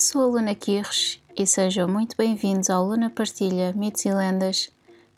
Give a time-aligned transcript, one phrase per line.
[0.00, 4.70] Sou a Luna Kirsch e sejam muito bem-vindos ao Luna Partilha Mitos e Lendas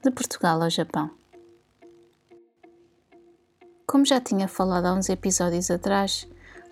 [0.02, 1.08] de Portugal ao Japão.
[3.86, 6.26] Como já tinha falado há uns episódios atrás,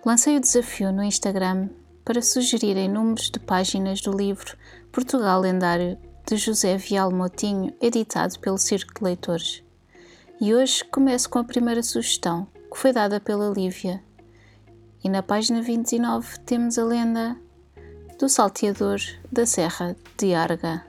[0.05, 1.69] lancei o desafio no Instagram
[2.03, 4.57] para sugerirem números de páginas do livro
[4.91, 9.63] Portugal Lendário de José Vial Motinho, editado pelo Circo de Leitores.
[10.41, 14.03] E hoje começo com a primeira sugestão, que foi dada pela Lívia.
[15.01, 17.37] E na página 29 temos a lenda
[18.21, 18.99] do salteador
[19.31, 20.85] da Serra de Arga.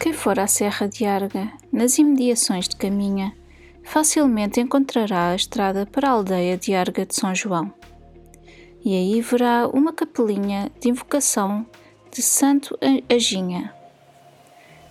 [0.00, 3.36] Quem for à Serra de Arga, nas imediações de Caminha,
[3.82, 7.70] facilmente encontrará a estrada para a aldeia de Arga de São João.
[8.82, 11.66] E aí verá uma capelinha de invocação
[12.10, 12.78] de Santo
[13.14, 13.74] Aginha.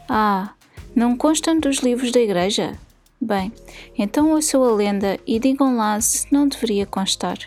[0.08, 0.54] Ah,
[0.95, 2.78] não constam dos livros da igreja?
[3.20, 3.52] Bem,
[3.98, 7.39] então ouçam a lenda e digam lá se não deveria constar.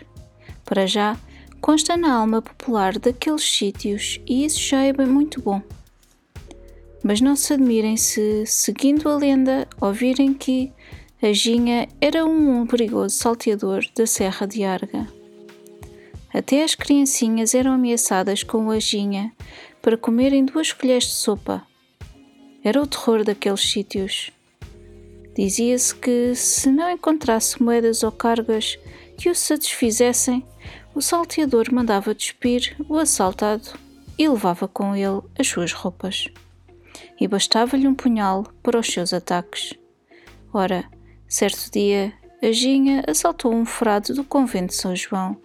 [0.65, 1.17] Para já,
[1.61, 5.61] consta na alma popular daqueles sítios e isso já é bem muito bom.
[7.03, 10.71] Mas não se admirem se, seguindo a lenda, ouvirem que
[11.21, 15.07] a Ginha era um perigoso salteador da Serra de Arga.
[16.33, 19.31] Até as criancinhas eram ameaçadas com a Ginha
[19.81, 21.65] para comerem duas colheres de sopa.
[22.63, 24.31] Era o terror daqueles sítios.
[25.35, 28.77] Dizia-se que, se não encontrasse moedas ou cargas
[29.17, 30.43] que o satisfizessem,
[30.97, 33.69] o salteador mandava despir o assaltado
[34.17, 36.27] e levava com ele as suas roupas.
[37.21, 39.75] E bastava-lhe um punhal para os seus ataques.
[40.51, 40.85] Ora,
[41.27, 45.37] certo dia, a Ginha assaltou um frade do convento de São João,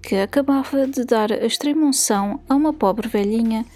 [0.00, 3.66] que acabava de dar a extrema-unção a uma pobre velhinha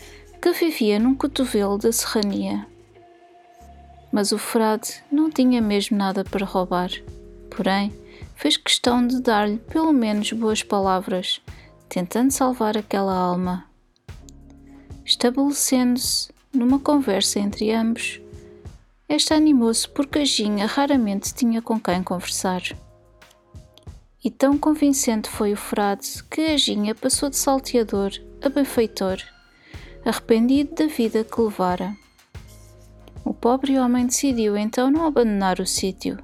[0.41, 2.65] que vivia num cotovelo da serrania.
[4.12, 6.91] Mas o frade não tinha mesmo nada para roubar.
[7.50, 7.92] Porém,
[8.36, 11.41] fez questão de dar-lhe pelo menos boas palavras,
[11.88, 13.64] tentando salvar aquela alma.
[15.04, 18.20] Estabelecendo-se numa conversa entre ambos,
[19.08, 22.62] esta animou-se porque a Ginha raramente tinha com quem conversar.
[24.22, 28.10] E tão convincente foi o frade que a Ginha passou de salteador
[28.42, 29.18] a benfeitor,
[30.04, 31.97] arrependido da vida que levara.
[33.24, 36.18] O pobre homem decidiu então não abandonar o sítio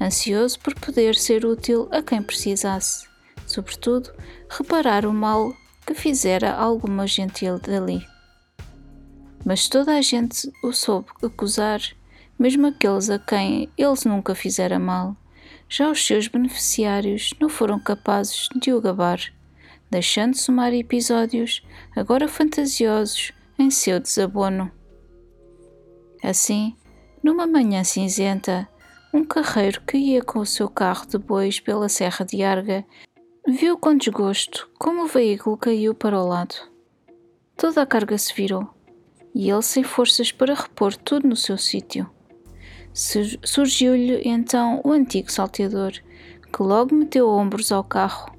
[0.00, 3.08] ansioso por poder ser útil a quem precisasse,
[3.46, 4.12] sobretudo
[4.48, 5.54] reparar o mal
[5.86, 8.06] que fizera alguma gentil dali.
[9.44, 11.80] Mas toda a gente o soube acusar,
[12.38, 15.16] mesmo aqueles a quem eles nunca fizera mal.
[15.68, 19.20] Já os seus beneficiários não foram capazes de o gabar,
[19.90, 21.64] deixando somar episódios,
[21.94, 24.70] agora fantasiosos, em seu desabono.
[26.22, 26.76] Assim,
[27.22, 28.68] numa manhã cinzenta,
[29.12, 32.84] um carreiro que ia com o seu carro de bois pela Serra de Arga
[33.46, 36.54] viu com desgosto como o veículo caiu para o lado.
[37.56, 38.68] Toda a carga se virou
[39.36, 42.08] e ele sem forças para repor tudo no seu sítio.
[43.44, 48.34] Surgiu-lhe então o antigo salteador, que logo meteu ombros ao carro,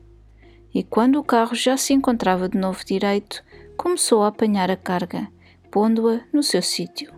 [0.73, 3.44] e quando o carro já se encontrava de novo direito,
[3.78, 5.28] começou a apanhar a carga,
[5.69, 7.13] pondo-a no seu sítio.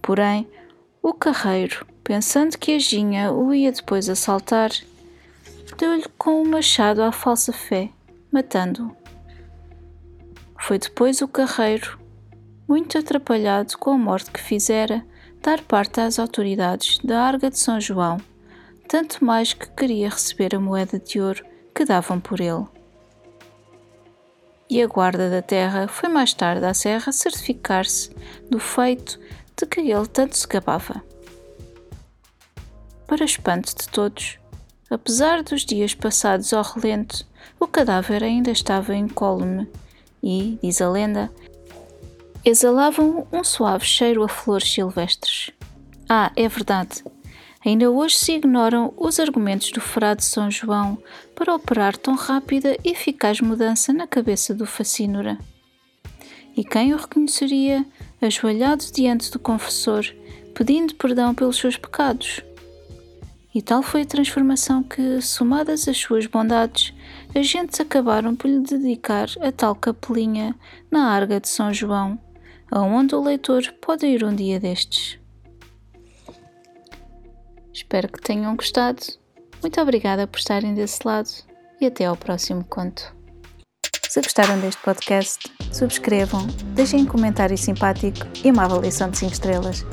[0.00, 0.48] Porém,
[1.02, 4.70] o carreiro pensando que a Ginha o ia depois assaltar,
[5.76, 7.90] deu-lhe com o um machado à falsa fé,
[8.32, 8.96] matando-o.
[10.58, 12.00] Foi depois o carreiro,
[12.66, 15.04] muito atrapalhado com a morte que fizera,
[15.42, 18.16] dar parte às autoridades da Arga de São João,
[18.88, 21.44] tanto mais que queria receber a moeda de ouro
[21.74, 22.64] que davam por ele.
[24.70, 28.08] E a guarda da terra foi mais tarde à serra certificar-se
[28.48, 29.20] do feito
[29.54, 31.06] de que ele tanto se gabava.
[33.08, 34.38] Para espanto de todos,
[34.90, 37.26] apesar dos dias passados ao relento,
[37.58, 39.66] o cadáver ainda estava incólume
[40.22, 41.32] e, diz a lenda,
[42.44, 45.50] exalavam um suave cheiro a flores silvestres.
[46.06, 47.02] Ah, é verdade.
[47.64, 50.98] Ainda hoje se ignoram os argumentos do frade São João
[51.34, 55.38] para operar tão rápida e eficaz mudança na cabeça do facínora.
[56.54, 57.86] E quem o reconheceria
[58.20, 60.04] ajoelhado diante do confessor,
[60.54, 62.42] pedindo perdão pelos seus pecados?
[63.54, 66.94] E tal foi a transformação que, somadas às suas bondades,
[67.34, 70.54] as gentes acabaram por lhe dedicar a tal capelinha
[70.90, 72.18] na Arga de São João,
[72.70, 75.18] aonde o leitor pode ir um dia destes.
[77.72, 79.00] Espero que tenham gostado.
[79.62, 81.30] Muito obrigada por estarem desse lado
[81.80, 83.14] e até ao próximo conto.
[84.08, 89.86] Se gostaram deste podcast, subscrevam, deixem um comentário simpático e uma avaliação de 5 estrelas.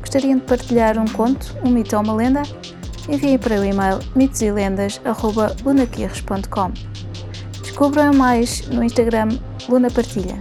[0.00, 2.42] Gostariam de partilhar um conto, um mito ou uma lenda?
[3.08, 6.72] Enviem para o e-mail mitoselendas.lunaquirres.com
[7.62, 9.28] Descubram mais no Instagram
[9.68, 10.36] Luna Partilha.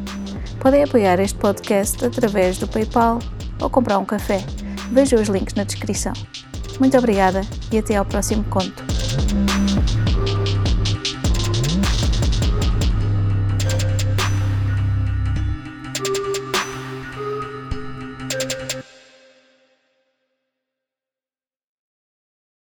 [0.59, 3.19] Podem apoiar este podcast através do PayPal
[3.62, 4.44] ou comprar um café.
[4.91, 6.13] Vejam os links na descrição.
[6.79, 7.41] Muito obrigada
[7.71, 8.94] e até ao próximo conto.